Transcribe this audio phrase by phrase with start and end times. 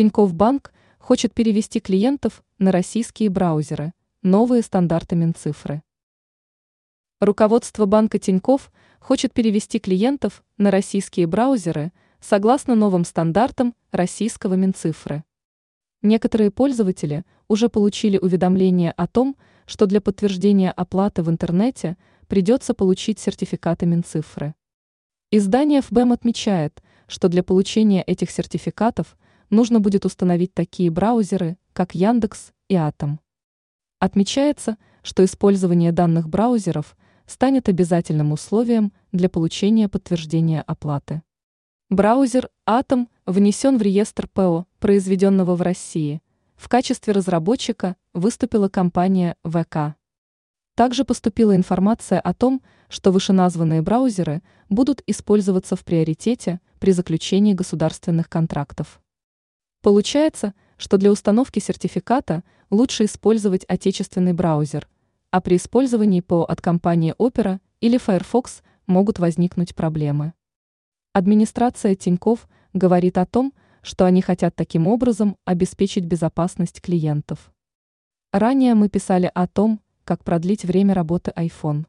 [0.00, 3.92] Тинькофф Банк хочет перевести клиентов на российские браузеры.
[4.22, 5.82] Новые стандарты Минцифры.
[7.20, 15.22] Руководство банка Тинькофф хочет перевести клиентов на российские браузеры согласно новым стандартам российского Минцифры.
[16.00, 19.36] Некоторые пользователи уже получили уведомление о том,
[19.66, 24.54] что для подтверждения оплаты в интернете придется получить сертификаты Минцифры.
[25.30, 29.14] Издание ФБМ отмечает, что для получения этих сертификатов
[29.50, 33.20] нужно будет установить такие браузеры, как Яндекс и Атом.
[33.98, 41.22] Отмечается, что использование данных браузеров станет обязательным условием для получения подтверждения оплаты.
[41.90, 46.22] Браузер Atom внесен в реестр ПО, произведенного в России.
[46.56, 49.96] В качестве разработчика выступила компания ВК.
[50.76, 58.28] Также поступила информация о том, что вышеназванные браузеры будут использоваться в приоритете при заключении государственных
[58.28, 59.00] контрактов.
[59.82, 64.88] Получается, что для установки сертификата лучше использовать отечественный браузер,
[65.30, 70.34] а при использовании ПО от компании Opera или Firefox могут возникнуть проблемы.
[71.12, 77.50] Администрация Тиньков говорит о том, что они хотят таким образом обеспечить безопасность клиентов.
[78.32, 81.86] Ранее мы писали о том, как продлить время работы iPhone.